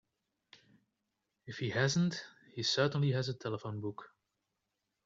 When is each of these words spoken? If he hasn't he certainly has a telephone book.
If 1.45 1.57
he 1.57 1.69
hasn't 1.69 2.25
he 2.55 2.63
certainly 2.63 3.11
has 3.11 3.29
a 3.29 3.35
telephone 3.35 3.81
book. 3.81 4.09